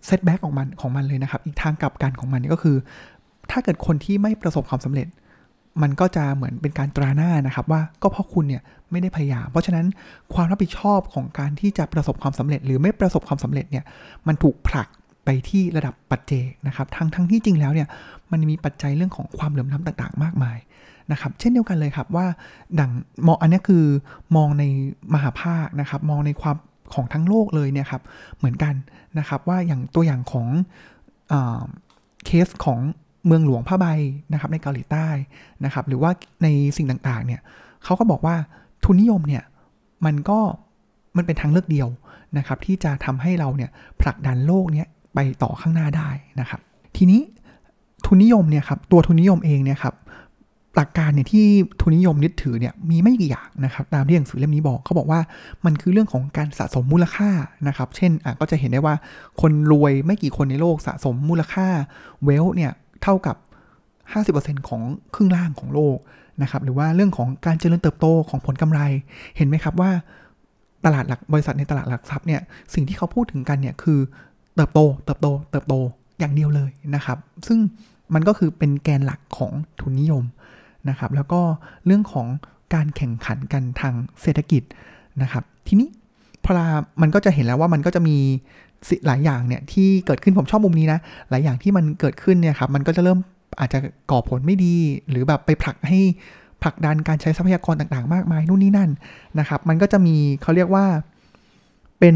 [0.06, 2.75] เซตแบ็กของมันของมันเลยนะครับ อีกทางกลับกันของมันก็คือ
[3.51, 5.08] ถ้าเกิดคนที่ไม่ประสบความสำเร็จ
[5.81, 9.86] มันก็จะเหมือนเป็นการตราหน้านะครับ ว่าก็เพราะคุณเนี่ยไม่ได้พยายาม เพราะฉะนั้น
[10.34, 13.84] ความรับผิดชอบของการที่จะประสบความสำเร็จ หรือไม่ประสบความสำเร็จเนี่ย
[14.27, 14.88] มันถูกผลัก
[15.25, 17.88] ไปที่ระดับปัจเจกนะครับทั้งทั้งที่จริงแล้วเนี่ย
[18.31, 20.57] มันมีปัจจัยเรื่องของความเหลื่อมล้ำต่าง ๆ มากมาย
[21.12, 22.25] นะครับ เช่นเดียวกันเลยครับว่า
[22.79, 22.91] ดัง
[23.27, 23.84] มองอันนี้คือ
[24.36, 24.63] มองใน
[25.13, 26.57] มหาภาคนะครับ มองในความ
[26.93, 28.01] ของทั้งโลกเลยเนี่ยครับ
[28.38, 28.74] เหมือนกัน
[29.19, 30.48] นะครับว่าอย่างตัวอย่างของ
[31.31, 31.34] อ
[32.25, 32.79] เคสของ
[33.27, 33.86] เมืองหลวงผ้าใบ
[34.34, 35.07] นะครับในเกาหลีใต้
[35.65, 36.12] นะครับ หรือว่า
[36.43, 37.41] ในสิ่งต่างๆเนี่ย
[37.84, 38.36] เขาก็บอกว่า
[38.84, 39.43] ทุนนิยมเนี่ย
[40.05, 40.39] มันก็
[41.17, 41.88] มันเป็นทางเลือกเดียว
[42.38, 43.69] นะครับที่จะทำให้เราเนี่ย
[44.02, 46.60] ผลักดันโลกเนี้ยไปต่อข้างหน้าได้นะครับ
[46.97, 47.21] ทีนี้
[48.06, 49.95] ทุนนิยมเนี่ยครับตัวทุนนิยมเองเนี่ยครับ
[50.75, 51.45] หลักการเนี่ยที่
[51.82, 55.19] ทุนนิยมยึดถือเนี่ยมีไม่กี่อย่างนะครับตามที่หนังสือเล่มนี้บอกเขาบอกว่า
[55.65, 57.30] มันคือเรื่องของการสะสมมูลค่า
[57.67, 58.95] นะครับ เช่นอะก็จะเห็นได้ว่า
[59.41, 61.67] คนรวยไม่กี่คนในโลกสะสมมูลค่า
[62.23, 62.71] เวลเนี่ย
[63.03, 63.36] เท่ากับ
[64.13, 64.81] 50%ของ
[65.15, 65.97] ครึ่งล่างของโลก
[66.41, 68.79] นะครับ หรือว่าเรื่องของการเจริญเติบโตของผลกำไร
[69.38, 69.91] เห็นไหมครับว่า
[70.86, 72.41] ตลาดหลักบริษัทในตลาดหลักทรัพย์เนี่ย
[72.73, 73.99] สิ่งที่เขาพูดถึงกันเนี่ยคือ
[74.55, 75.73] เติบโต เติบโต เติบโต
[76.19, 77.60] อย่างเดียวเลยนะครับ ซึ่ง
[78.13, 80.23] มันก็คือเป็นแกนหลักของทุนนิยม
[80.89, 81.41] นะครับ แล้วก็
[81.86, 82.27] เรื่องของ
[82.73, 84.63] การแข่งขันกันทางเศรษฐกิจ
[85.21, 85.89] นะครับ ทีนี้
[86.43, 86.67] พอลา
[87.01, 88.17] มันก็จะเห็นแล้วว่ามันก็จะมี
[89.08, 93.20] หลายอย่างเนี่ยที่เกิดขึ้นผมชอบมุมนี้นะ หลายอย่างที่มันเกิดขึ้นเนี่ยครับมันก็จะเริ่ม
[93.60, 93.80] อาจจะ
[94.12, 94.76] ก่อผลไม่ดี
[95.10, 96.00] หรือแบบไปผลักให้
[96.62, 98.90] ผลักดันการใช้ทรัพยากรต่างๆ มากมายนู่นนี่นั่น
[99.40, 100.86] นะครับ มันก็จะมีเขาเรียกว่า
[102.00, 102.16] เป็น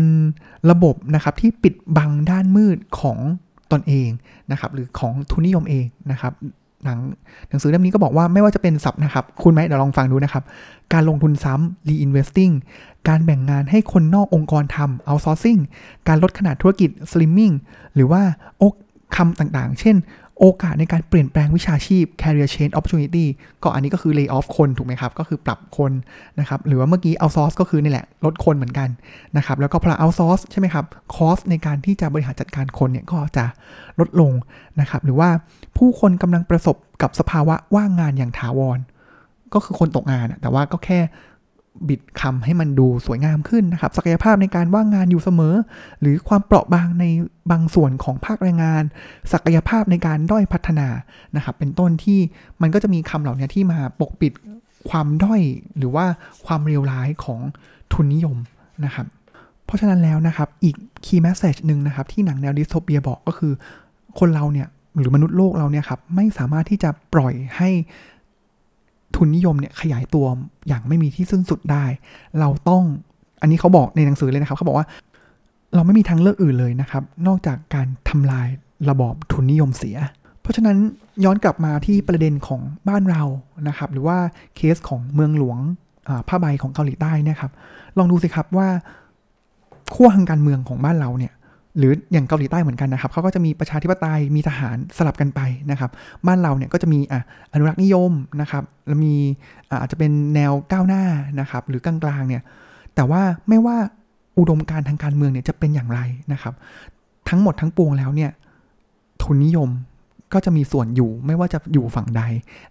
[0.72, 3.18] ระบบนะครับที่ปิดบังด้านมืดของ
[3.72, 4.10] ตนเอง
[4.52, 6.34] นะครับหรือของทุนนิยมเองนะครับ
[6.86, 7.00] หนัง
[7.50, 10.44] หนังสือเล่มนี้ก็บอกว่าไม่ว่าจะเป็นศัพท์นะครับ คุณไหมเดี๋ยวลองฟังดูนะครับ
[10.94, 12.54] การลงทุนซ้ำ reinvesting
[13.08, 15.62] การแบ่งงานให้คนนอกองค์กรทำ outsourcing
[16.08, 17.56] การลดขนาดธุรกิจ slimming
[17.96, 18.22] หรือว่า
[18.58, 18.64] โอ
[19.16, 19.96] คำต่างๆ เช่น
[20.44, 23.26] โอกาสในการเปลี่ยนแปลงวิชาชีพ career change opportunity
[23.64, 25.92] ก็อันนี้ก็คือ lay off คนถูกไหมครับ ก็คือปรับคน
[26.40, 28.90] นะครับ หรือว่าเมื่อกี้ outsource ก็คือนี่แหละ ลดคนเหมือนกัน
[29.38, 33.46] นะครับ แล้วก็พอ outsource ใช่ไหมครับ cost ในการที่จะบริหารจัดการคนเนี่ยก็จะ
[34.00, 34.32] ลดลง
[34.80, 35.30] นะครับ หรือว่า
[35.78, 38.80] ผู้คนกำลังประสบกับสภาวะว่างงานอย่างถาวร
[39.54, 41.00] ก็คือคนตกงาน แต่ว่าก็แค่
[41.90, 45.56] บิดคำให้มันดูสวยงามขึ้นนะครับ ศักยภาพในการว่างงานอยู่เสมอ
[46.02, 47.06] หรือความเปราะบางใน
[47.52, 48.84] บางส่วนของภาคแรงงาน
[49.34, 50.88] ศักยภาพในการด้อยพัฒนา
[51.36, 52.20] นะครับ เป็นต้นที่
[52.62, 54.34] มันก็จะมีคำเหล่านี้ที่มาปกปิด
[54.90, 55.42] ความด้อย
[55.78, 56.06] หรือว่า
[56.46, 57.40] ความเลวร้ายของ
[57.94, 58.38] ทุนนิยม
[58.86, 59.06] นะครับ
[59.66, 63.54] เพราะฉะนั้นแล้วนะครับ อีกคีย์แมสเซจหนึ่งนะครับ ที่หนังแนวดิสโทเปียบอกก็คือ
[64.20, 67.70] คนเราเนี่ยหรือมนุษย์โลกเราเนี่ยครับไม่สามารถที่จะปล่อยให้
[69.16, 70.26] ทุนนิยมเนี่ยขยายตัว
[70.68, 71.86] อย่างไม่มีที่สิ้นสุดได้
[72.40, 72.84] เราต้อง
[73.42, 74.88] อันนี้เขาบอกในหนังสือเลยนะครับเขาบอกว่า
[75.76, 78.48] เราไม่มีทางเลือกอื่นเลยนะครับ นอกจากการทำลาย
[78.90, 79.98] ระบอบทุนนิยมเสีย
[80.42, 80.78] เพราะฉะนั้น
[81.24, 83.24] ย้อนกลับมาที่ประเด็นของบ้านเรา
[83.68, 84.18] นะครับ หรือว่า
[84.56, 85.58] เคสของเมืองหลวง
[86.28, 87.52] ผ้าใบของเกาหลีใต้นะครับ
[87.98, 88.68] ลองดูสิครับว่า
[89.94, 91.34] ขั้วทางการเมืองของบ้านเราเนี่ย
[91.78, 95.92] หรืออย่างเกาหลีใต้เหมือนกันนะครับเขาก็จะมีประชาธิปไตยมีทหารสลับกันไปนะครับ
[96.28, 97.22] บ้านเราเนี่ยก็จะมีอะ
[97.54, 99.16] อนุรักษ์นิยมนะครับแล้วมี
[99.82, 101.04] อาจจะเป็นแนวก้าวหน้า
[101.40, 102.44] นะครับ หรือกลางๆเนี่ย
[102.96, 103.78] แต่ว่าไม่ว่า
[104.40, 106.00] อุดมการทางการเมืองเนี่ยจะเป็นอย่างไร
[106.34, 106.54] นะครับ
[107.30, 108.32] ทั้งหมดทั้งปวงแล้วเนี่ย
[109.22, 109.70] ทุนนิยม
[110.34, 112.24] ก็จะมีส่วนอยู่ไม่ว่าจะอยู่ฝั่งใด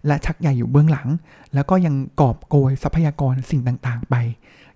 [0.07, 1.07] และชักใหญ่อยู่เบื้องหลัง
[1.53, 4.15] แล้วก็ยังกอบโกยทรัพยากรสิ่งต่างๆ ไป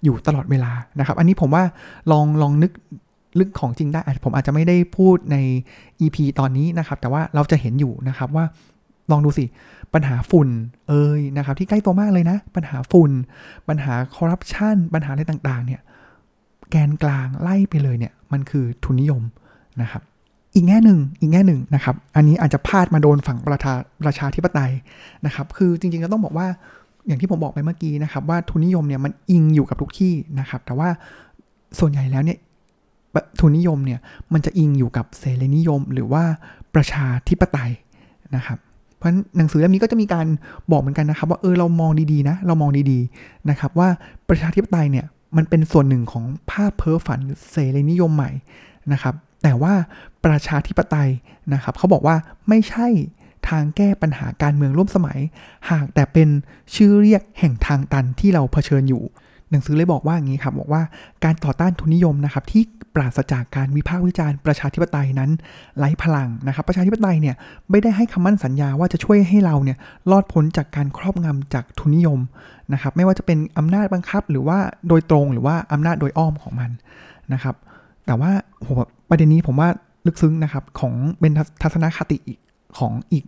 [0.04, 1.64] อยู่ตลอดเวลานะครับ อันนี้ผมว่า
[2.12, 2.72] ลองลองนึก
[3.40, 5.38] ลึกของจริงได้ ผมอาจจะไม่ได้พูดใน
[6.02, 8.46] EP ตอนนี้นะครับ แต่ว่าเราจะเห็นอยู่นะครับว่า
[9.12, 9.46] ลองดูสิ
[9.94, 10.50] ปัญหาฝุ่น
[10.90, 13.12] เอ่ยนะครับ ที่ใกล้ตัวมากเลยนะ ปัญหาฝุ่น
[13.68, 15.82] ปัญหาคอร์รัปชันปัญหาอะไรต่างๆ เนี่ย
[16.70, 19.24] แกนกลางไล่ไปเลยเนี่ย มันคือทุนนิยม
[19.82, 20.02] นะครับ
[20.56, 24.72] อีกแง่หนึ่งอีกแง่หนึ่งนะครับ อันนี้อาจจะพลาดมาโดนฝั่งประชาประชาธิปไตย
[25.26, 26.48] นะครับ คือจริงๆก็ต้องบอกว่า
[27.08, 30.90] อย่างที่ผมบอกไปเมื่อกี้นะครับ ว่าทุนนิยมเนี่ยมันอิงอยู่กับทุกที่นะครับ แต่ว่า
[31.80, 32.38] ส่วนใหญ่แล้วเนี่ย
[33.40, 34.00] ทุนนิยมเนี่ย
[34.34, 36.24] มันจะอิงอยู่กับเสรีนิยม หรือว่า
[36.76, 37.72] ประชาธิปไตย
[38.36, 38.58] นะครับ
[38.98, 40.28] เพราะหนังสือเล่มนี้ก็จะมีการ
[40.72, 43.90] บอกเหมือนกันนะครับ ว่าเออเรามองดีๆนะเรามองดีๆนะครับ ว่า
[44.30, 45.06] ประชาธิปไตยเนี่ย
[45.38, 47.20] มันเป็นส่วนหนึ่งของภาพเพ้อฝัน
[47.52, 48.32] เสรีนิยมใหม่
[48.92, 49.74] นะครับ แต่ว่า
[50.26, 51.10] ประชาธิปไตย
[51.54, 52.16] นะครับเขาบอกว่า
[52.50, 52.88] ไม่ใช่
[53.50, 55.20] ทางแก้ปัญหาการเมืองร่วมสมัย
[55.70, 56.30] หากแต่เป็น
[56.76, 59.04] ชื่อเรียกแห่งทางตันที่เราเผชิญอยู่
[59.56, 60.82] นังสือเลยบอกว่าอย่างนี้ครับบอกว่า
[61.24, 62.64] การต่อต้านทุนนิยมนะครับที่
[62.96, 65.32] ปราศจากการวิพากษ์วิจารณ์ประชาธิปไตยนั้น
[65.78, 67.36] ไร้พลังนะครับ ประชาธิปไตยเนี่ย
[67.72, 69.78] ไม่ได้ให้คำมั่นสัญญาว่าจะช่วยให้เราเนี่ย
[70.12, 72.20] รอดพ้นจากการครอบงำจากทุนนิยม
[72.74, 76.72] นะครับ ไม่ว่าจะเป็นอำนาจบังคับ หรือว่าโดยตรงหรือว่าอำนาจโดยอ้อมของมัน
[77.34, 77.56] นะครับ
[78.06, 78.32] แต่ว่า
[78.66, 78.76] ผม
[79.10, 79.70] ประเด็นนี้ผมว่า
[80.06, 82.18] ลึกซึ้งนะครับของเป็นทัศนคติ
[82.78, 83.26] ของอีก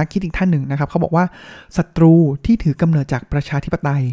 [0.00, 1.24] นักคิดอีกท่านหนึ่งนะครับเขาบอกว่า
[1.76, 2.12] ศัตรู
[2.44, 4.04] ที่ถือกำเนิดจากประชาธิปไตย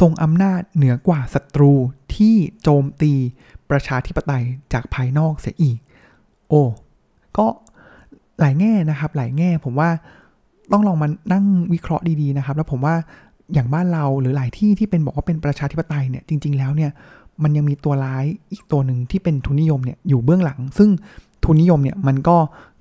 [0.00, 1.72] ทรงอำนาจเหนือกว่าศัตรู
[2.14, 3.12] ที่โจมตี
[3.70, 5.78] ประชาธิปไตยจากภายนอกเสียอีก
[6.48, 6.62] โอ้
[7.38, 7.46] ก็
[8.40, 9.90] หลายแง่นะครับ หลายแง่ผมว่า
[10.72, 12.94] ต้องลองมานั่งวิเคราะห์ดีๆนะครับ แล้วผมว่า
[13.52, 16.90] อย่างบ้านเราหรือหลายที่ที่เป็นบอกว่าเป็นประชาธิปไตยเนี่ยจริง ๆ แล้วเนี่ย
[17.42, 20.90] มันยังมีตัวร้ายอีกตัวหนึ่งที่เป็นทุนนิยมเนี่ยอยู่เบื้องหลัง ซึ่ง
[21.44, 22.36] ทุนนิยมเนี่ยมันก็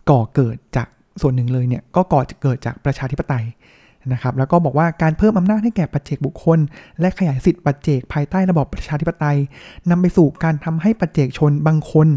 [0.09, 0.87] ก่อเกิดจาก
[1.21, 3.45] ส่วนหนึ่งเลยเนี่ยก็ก่อจะเกิดจากประชาธิปไตย
[4.13, 6.59] นะครับแล้วก็บอกว่าการเพิ่มอำนาจให้แก่ปัจเจกบุคคล
[6.99, 9.37] และขยายสิทธิปัจเจกภายใต้ระบอบประชาธิปไตย
[9.89, 12.07] นำไปสู่การทำให้ปัจเจกชนบางคน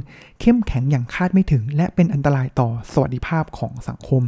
[0.40, 4.22] เข้มแข็งอย่างคาดไม่ถึง และเป็นอันตรายต่อสวัสดิภาพของสังคม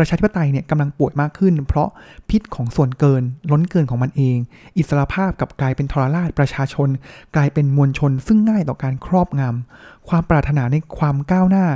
[0.00, 1.88] ประชาธิปไตยเนี่ยกำลังป่วยมากขึ้น เพราะ
[2.30, 4.38] พิษของส่วนเกิน ล้นเกินของมันเอง
[4.76, 6.88] อิสรภาพกับกลายเป็นทรราชประชาชน
[7.36, 11.66] กลายเป็นมวลชน ซึ่งง่ายต่อการครอบงำความปรารถนาในความก้าวหน้า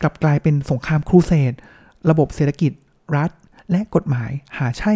[0.00, 1.52] กลับกลายเป็นสงครามครูเสด
[2.10, 2.72] ระบบเศรษฐกิจ
[3.16, 3.30] รัฐ
[3.70, 4.94] และกฎหมายหาใช่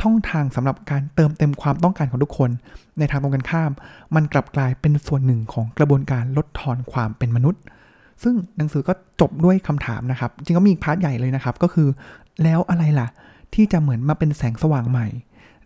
[0.00, 2.50] ช่องทางสำหรับการเติมเต็มความต้องการของทุกคน
[2.98, 3.70] ในทางตรงกันข้าม
[4.14, 7.62] มันกลับกลายเป็นส่วนหนึ่งของกระบวนการลดทอนความเป็นมนุษย์
[8.22, 11.88] ซึ่งหนังสือก็จบด้วยคำถามนะครับ จริงก็มีอีก part ใหญ่เลยนะครับ ก็คือ
[12.42, 13.08] แล้วอะไรล่ะ
[13.54, 15.08] ที่จะเหมือนมาเป็นแสงสว่างใหม่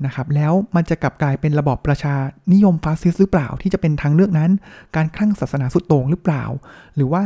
[0.04, 2.14] นะครับ แล้วมันจะกลับกลายเป็นระบอบประชา
[2.52, 4.50] นิยมฟาสซิสต์หรือเปล่า ที่จะเป็นทางเลือกนั้น
[4.96, 6.44] การคลั่งศาสนาสุดโต่งหรือเปล่า
[6.96, 7.22] หรือว่า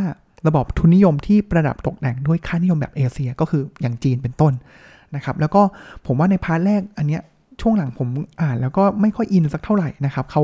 [0.46, 4.52] ระบอบทุนนิยมที่ประดับตกแต่งด้วยค่านิยมแบบเอเชีย ก็คืออย่างจีนเป็นต้น
[5.14, 5.62] นะครับ แล้วก็
[6.06, 7.22] ผมว่าใน part แรกอันเนี้ย
[7.60, 8.08] ช่วงหลังผม
[8.40, 10.42] อ่านแล้วก็ไม่ค่อยอินสักเท่าไหร่นะครับเขา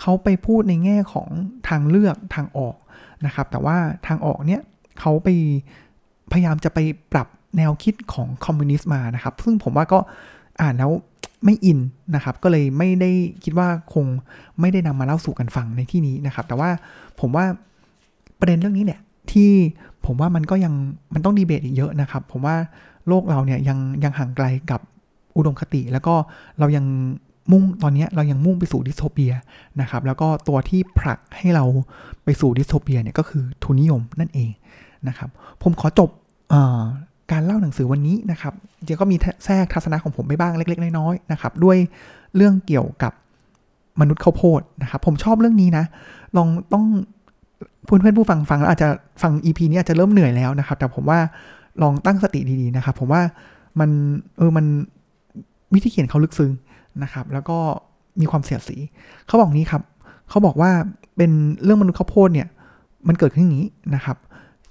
[0.00, 1.28] เขาไปพูดในแง่ของ
[1.68, 2.74] ทางเลือกทางออก
[3.26, 4.62] นะครับ แต่ว่าทางออกเนี้ย
[5.00, 5.28] เขาไป
[6.32, 6.78] พยายามจะไป
[7.12, 9.98] ปรับแนวคิดของคอมมิวนิสต์มานะครับ ซึ่งผมว่าก็
[10.62, 10.92] อ่านแล้ว
[11.44, 11.78] ไม่อิน
[12.14, 13.10] นะครับ ก็เลยไม่ได้
[13.44, 14.06] คิดว่าคง
[14.60, 16.70] ไม่ได้นำมาเล่าสู่กันฟังในที่นี้นะครับ แต่ว่า
[17.20, 17.44] ผมว่า
[18.38, 19.00] ประเด็นเรื่องนี้เนี่ย
[19.32, 19.50] ที่
[20.06, 20.74] ผมว่ามันก็ยัง
[21.14, 22.56] มันต้องดีเบตอีกเยอะนะครับ ผมว่า
[23.08, 24.80] โลกเราเนี่ยยังยังห่างไกลกับ
[25.36, 26.14] อุดมคติ แล้วก็
[26.58, 26.84] เรายัง
[27.52, 29.32] มุ่งตอนนี้เรายังมุ่งไปสู่ดิสโทเปีย
[29.80, 31.64] นะครับแล้วก็ตัวที่ผลักให้เรา
[32.24, 34.50] ไปสู่ดิสโทเปียเนี่ยก็คือทุนนิยมนั่นเอง
[35.08, 35.28] นะครับ
[35.62, 36.10] ผมขอจบ
[37.32, 41.76] การเล่าหนังสือวันนี้นะครับจริงก็มีแทรกทัศนะของผมไปบ้างเล็ก ๆ น้อยๆนะครับด้วย
[42.36, 43.12] เรื่องเกี่ยวกับ
[44.00, 45.84] มนุษย์ข้าวโพดนะครับผมชอบเรื่องนี้นะ
[46.36, 46.84] ลองต้อง
[47.84, 48.88] เพื่อนเพื่อนผู้ฟังฟังแล้วอาจจะ
[49.22, 51.18] ฟัง EP นี้อาจจะเริ่มเหนื่อยแล้วนะครับ แต่ผมว่า
[51.82, 53.22] ลองตั้งสติดีๆนะครับ ผมว่า
[53.80, 53.90] มัน
[54.38, 54.66] เออมัน
[55.74, 56.52] วิธีเขียนเขาลึกซึ้ง
[57.02, 57.58] นะครับ แล้วก็
[58.20, 58.76] มีความเสียดสี
[59.26, 59.82] เขาบอกนี้ครับ
[60.28, 60.70] เขาบอกว่า
[61.16, 61.30] เป็น
[61.62, 62.48] เรื่องมนุษย์ข้าวโพดเนี่ย
[63.08, 64.16] มันเกิดขึ้นอย่างนี้นะครับ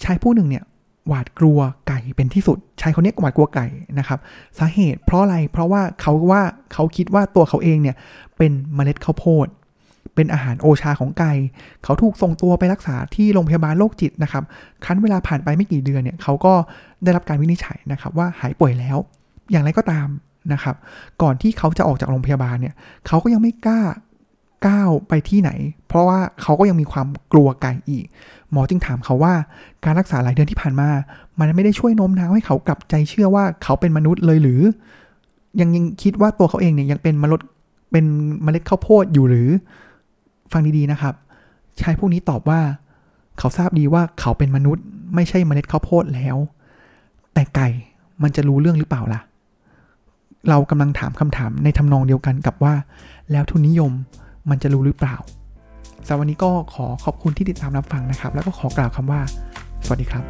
[0.04, 0.64] ชายผู้หนึ่งเนี่ย
[1.08, 3.68] หวาดกลัวไก่เป็นที่สุด ชายคนนี้หวาดกลัวไก่
[4.00, 4.20] นะครับ
[4.60, 6.42] สาเหตุเพราะอะไร เพราะว่าเขาว่า
[6.74, 7.96] เขาคิดว่าตัวเขาเองเนี่ย
[8.38, 9.48] เป็นเมล็ดข้าวโพด
[10.16, 11.34] เป็นอาหารโอชาของไก่
[11.84, 14.44] เขาถูกส่งตัวไปรักษาที่โรงพยาบาลโรคจิตนะครับ
[14.86, 16.54] คั้นเวลาผ่านไปไม่กี่เดือนเนี่ย เขาก็
[17.04, 18.98] ได้รับการวินิจฉัยนะครับว่าหายป่วยแล้ว
[19.52, 20.08] อย่างไรก็ตาม
[20.54, 20.76] นะครับ
[21.22, 22.76] ก่อนที่เขาจะออกจากโรงพยาบาลเนี่ย
[23.08, 23.82] เขาก็ยังไม่กล้า
[24.68, 25.52] ก้าวไปที่ไหน
[25.88, 28.06] เพราะว่าเขาก็ยังมีความกลัวไก่อีก
[28.52, 29.34] หมอจึงถามเขาว่า
[29.86, 30.90] การรักษาหลายเดือนที่ผ่านมา
[31.40, 34.62] มันไม่ได้ช่วยโน้มน้าวให้เขากลับใจเชื่อว่าเขาเป็นมนุษย์เลยหรือ
[35.60, 37.46] ยังยังคิดว่าตัวเขาเองเนี่ยยังเป็นมนุษย์
[37.92, 38.06] เป็น
[38.44, 39.50] เมล็ดข้าวโพดอยู่หรือ
[40.52, 41.14] ฟังดีๆนะครับ
[41.82, 42.60] ชายผู้นี้ตอบว่า
[43.40, 44.84] เขาทราบดีว่าเขาเป็นมนุษย์
[45.16, 46.38] ไม่ใช่เมล็ดข้าวโพดแล้ว
[47.34, 47.68] แต่ไก่
[48.24, 49.22] มันจะรู้เรื่องหรือเปล่าล่ะ
[50.50, 52.74] เรากำลังถามคำถามในทำนองเดียวกันกับว่า
[53.32, 53.92] แล้วทุนนิยม
[54.50, 55.16] มันจะรู้หรือเปล่า
[56.06, 59.22] สำหรับวันนี้ก็ขอขอบคุณที่ติดตามรับฟังนะครับ แล้วก็ขอกล่าวคำว่า
[59.86, 60.24] สวัสดีครับ